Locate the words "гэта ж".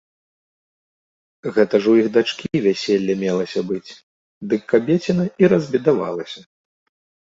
1.55-1.91